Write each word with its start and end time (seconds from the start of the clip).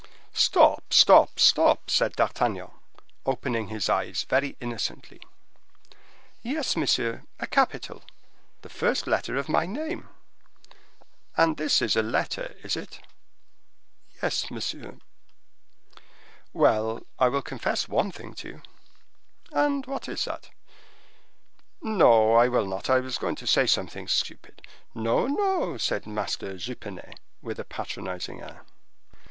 "Stop, 0.33 0.91
stop, 0.93 1.37
stop," 1.39 1.87
said 1.91 2.13
D'Artagnan, 2.13 2.71
opening 3.23 3.67
his 3.67 3.87
eyes 3.87 4.23
very 4.27 4.57
innocently. 4.59 5.21
"Yes, 6.41 6.75
monsieur, 6.75 7.21
a 7.39 7.45
capital; 7.45 8.01
the 8.63 8.69
first 8.69 9.05
letter 9.05 9.35
of 9.35 9.47
my 9.47 9.67
name." 9.67 10.09
"And 11.37 11.55
this 11.55 11.83
is 11.83 11.95
a 11.95 12.01
letter, 12.01 12.55
is 12.63 12.75
it?" 12.75 12.99
"Yes, 14.23 14.49
monsieur." 14.49 14.97
"Well, 16.51 17.01
I 17.19 17.27
will 17.29 17.43
confess 17.43 17.87
one 17.87 18.11
thing 18.11 18.33
to 18.41 18.47
you." 18.47 18.61
"And 19.51 19.85
what 19.85 20.09
is 20.09 20.25
that?" 20.25 20.49
"No, 21.79 22.33
I 22.33 22.47
will 22.47 22.65
not, 22.65 22.89
I 22.89 23.01
was 23.01 23.19
going 23.19 23.35
to 23.35 23.45
say 23.45 23.67
something 23.67 24.07
stupid." 24.07 24.65
"No, 24.95 25.27
no," 25.27 25.77
said 25.77 26.07
Master 26.07 26.57
Jupenet, 26.57 27.19
with 27.43 27.59
a 27.59 27.63
patronizing 27.63 28.41
air. 28.41 28.65